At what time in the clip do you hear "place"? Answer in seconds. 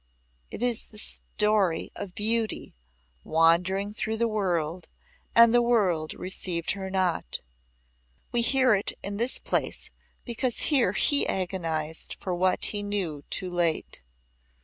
9.37-9.91